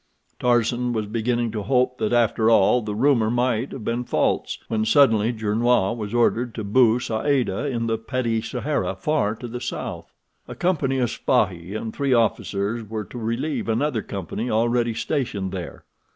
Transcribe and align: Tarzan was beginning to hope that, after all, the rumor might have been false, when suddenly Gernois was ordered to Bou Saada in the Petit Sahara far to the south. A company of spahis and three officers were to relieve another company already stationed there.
Tarzan 0.39 0.93
was 0.93 1.05
beginning 1.05 1.51
to 1.51 1.61
hope 1.61 1.99
that, 1.99 2.11
after 2.11 2.49
all, 2.49 2.81
the 2.81 2.95
rumor 2.95 3.29
might 3.29 3.71
have 3.71 3.83
been 3.83 4.03
false, 4.03 4.57
when 4.67 4.83
suddenly 4.83 5.31
Gernois 5.31 5.91
was 5.95 6.11
ordered 6.11 6.55
to 6.55 6.63
Bou 6.63 6.97
Saada 6.97 7.67
in 7.69 7.85
the 7.85 7.99
Petit 7.99 8.41
Sahara 8.41 8.95
far 8.95 9.35
to 9.35 9.47
the 9.47 9.61
south. 9.61 10.11
A 10.47 10.55
company 10.55 10.97
of 10.97 11.11
spahis 11.11 11.79
and 11.79 11.93
three 11.95 12.15
officers 12.15 12.83
were 12.89 13.03
to 13.05 13.19
relieve 13.19 13.69
another 13.69 14.01
company 14.01 14.49
already 14.49 14.95
stationed 14.95 15.51
there. 15.51 15.83